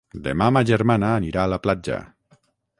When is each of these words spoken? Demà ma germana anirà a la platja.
Demà 0.27 0.47
ma 0.55 0.63
germana 0.69 1.11
anirà 1.19 1.45
a 1.45 1.53
la 1.55 1.63
platja. 1.67 2.03